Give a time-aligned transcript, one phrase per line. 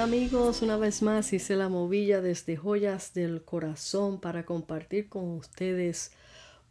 [0.00, 6.12] amigos, una vez más hice la movilla desde Joyas del Corazón para compartir con ustedes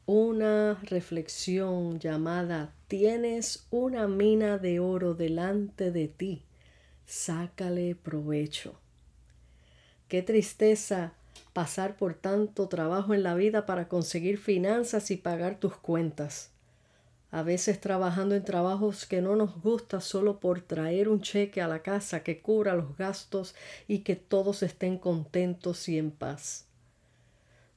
[0.06, 6.44] una reflexión llamada Tienes una mina de oro delante de ti,
[7.06, 8.80] sácale provecho.
[10.08, 11.14] Qué tristeza
[11.52, 16.52] pasar por tanto trabajo en la vida para conseguir finanzas y pagar tus cuentas
[17.38, 21.68] a veces trabajando en trabajos que no nos gusta solo por traer un cheque a
[21.68, 23.54] la casa que cubra los gastos
[23.88, 26.66] y que todos estén contentos y en paz.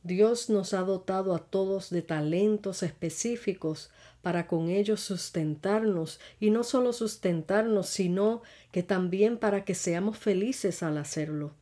[0.02, 3.90] Dios nos ha dotado a todos de talentos específicos
[4.22, 8.40] para con ellos sustentarnos y no solo sustentarnos, sino
[8.72, 11.52] que también para que seamos felices al hacerlo.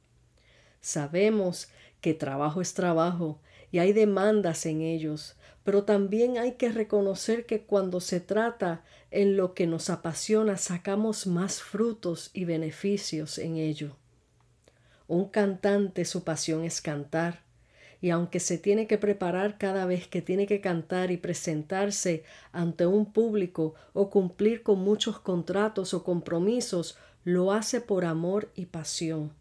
[0.81, 1.67] Sabemos
[2.01, 3.41] que trabajo es trabajo
[3.73, 5.35] y hay demandas en ellos,
[5.69, 11.27] pero también hay que reconocer que cuando se trata en lo que nos apasiona sacamos
[11.27, 13.95] más frutos y beneficios en ello.
[15.09, 17.43] Un cantante su pasión es cantar,
[18.01, 22.87] y aunque se tiene que preparar cada vez que tiene que cantar y presentarse ante
[22.87, 29.38] un público o cumplir con muchos contratos o compromisos, lo hace por amor y pasión.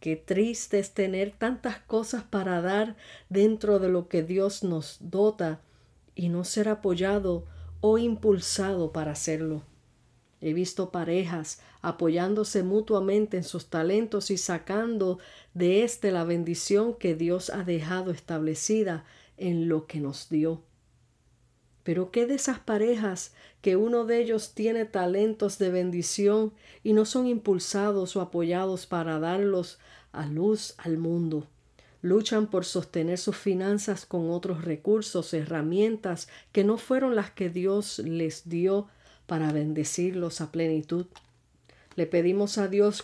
[0.00, 2.96] Qué triste es tener tantas cosas para dar
[3.28, 5.60] dentro de lo que Dios nos dota
[6.14, 7.46] y no ser apoyado
[7.80, 9.64] o impulsado para hacerlo.
[10.40, 15.18] He visto parejas apoyándose mutuamente en sus talentos y sacando
[15.54, 19.04] de éste la bendición que Dios ha dejado establecida
[19.36, 20.62] en lo que nos dio.
[21.88, 23.32] Pero ¿qué de esas parejas
[23.62, 26.52] que uno de ellos tiene talentos de bendición
[26.84, 29.78] y no son impulsados o apoyados para darlos
[30.12, 31.46] a luz al mundo?
[32.02, 38.00] Luchan por sostener sus finanzas con otros recursos, herramientas que no fueron las que Dios
[38.00, 38.88] les dio
[39.26, 41.06] para bendecirlos a plenitud.
[41.96, 43.02] Le pedimos a Dios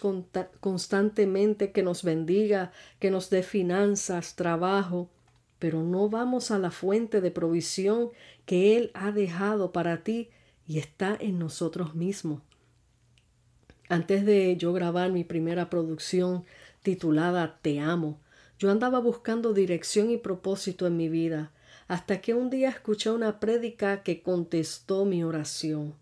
[0.61, 5.09] constantemente que nos bendiga, que nos dé finanzas, trabajo,
[5.59, 8.11] pero no vamos a la fuente de provisión
[8.47, 10.31] que Él ha dejado para ti
[10.67, 12.43] y está en nosotros mismos.
[13.89, 16.45] Antes de yo grabar mi primera producción
[16.83, 18.19] titulada Te amo,
[18.59, 21.53] yo andaba buscando dirección y propósito en mi vida,
[21.87, 25.95] hasta que un día escuché una prédica que contestó mi oración.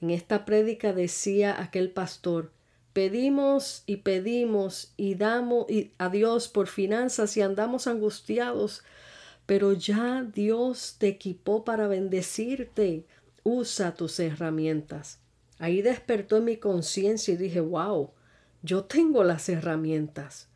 [0.00, 2.52] En esta prédica decía aquel pastor,
[2.98, 5.66] Pedimos y pedimos y damos
[5.98, 8.82] a Dios por finanzas y andamos angustiados,
[9.46, 13.06] pero ya Dios te equipó para bendecirte.
[13.44, 15.20] Usa tus herramientas.
[15.60, 18.10] Ahí despertó en mi conciencia y dije, wow,
[18.62, 20.48] yo tengo las herramientas.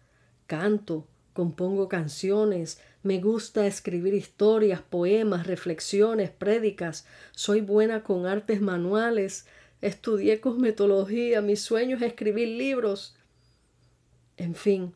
[0.49, 9.47] Canto, compongo canciones, me gusta escribir historias, poemas, reflexiones, prédicas, soy buena con artes manuales,
[9.83, 13.15] estudié cosmetología, mi sueño es escribir libros.
[14.39, 14.95] En fin,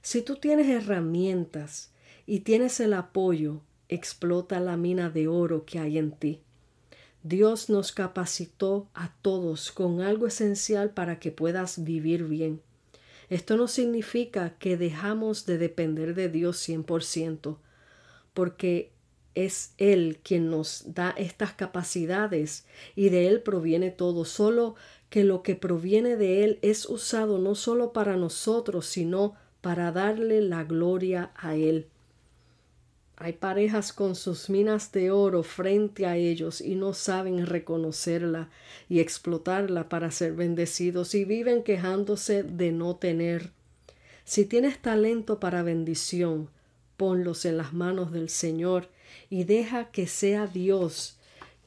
[0.00, 1.92] si tú tienes herramientas
[2.24, 6.40] y tienes el apoyo, explota la mina de oro que hay en ti.
[7.22, 12.62] Dios nos capacitó a todos con algo esencial para que puedas vivir bien.
[13.28, 17.58] Esto no significa que dejamos de depender de Dios 100%,
[18.32, 18.92] porque
[19.44, 22.66] es Él quien nos da estas capacidades
[22.96, 24.74] y de Él proviene todo, solo
[25.10, 30.40] que lo que proviene de Él es usado no solo para nosotros, sino para darle
[30.40, 31.86] la gloria a Él.
[33.16, 38.48] Hay parejas con sus minas de oro frente a ellos y no saben reconocerla
[38.88, 43.50] y explotarla para ser bendecidos y viven quejándose de no tener.
[44.24, 46.48] Si tienes talento para bendición,
[46.96, 48.88] ponlos en las manos del Señor
[49.30, 51.16] y deja que sea Dios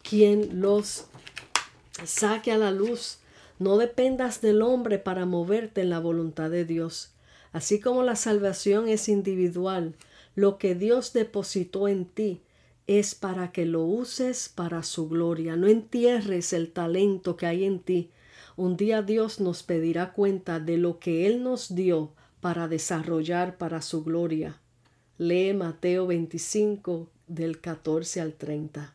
[0.02, 1.06] quien los
[2.06, 3.20] saque a la luz.
[3.60, 7.12] No dependas del hombre para moverte en la voluntad de Dios.
[7.54, 9.96] Así como la salvación es individual,
[10.36, 12.42] lo que Dios depositó en ti
[12.88, 15.56] es para que lo uses para su gloria.
[15.56, 18.10] No entierres el talento que hay en ti.
[18.58, 23.82] Un día Dios nos pedirá cuenta de lo que Él nos dio para desarrollar para
[23.82, 24.60] su gloria.
[25.18, 28.94] Lee Mateo 25 del 14 al 30.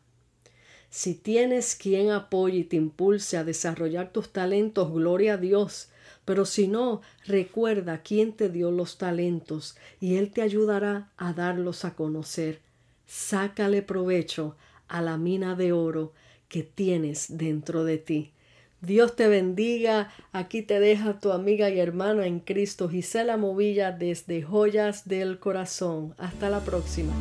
[0.89, 5.89] Si tienes quien apoye y te impulse a desarrollar tus talentos, gloria a Dios.
[6.25, 11.85] Pero si no, recuerda quién te dio los talentos y Él te ayudará a darlos
[11.85, 12.59] a conocer.
[13.05, 14.55] Sácale provecho
[14.87, 16.13] a la mina de oro
[16.49, 18.31] que tienes dentro de ti.
[18.81, 20.11] Dios te bendiga.
[20.31, 26.13] Aquí te deja tu amiga y hermana en Cristo Gisela Movilla desde Joyas del Corazón.
[26.17, 27.13] Hasta la próxima.